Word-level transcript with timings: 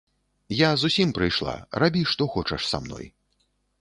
Я 0.59 0.69
зусім 0.83 1.11
прыйшла, 1.17 1.53
рабі 1.83 2.01
што 2.13 2.29
хочаш 2.37 2.61
са 2.73 2.77
мной. 2.87 3.05